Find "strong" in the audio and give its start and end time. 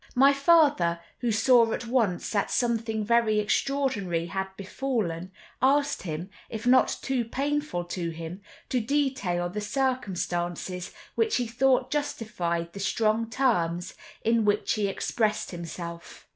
12.79-13.29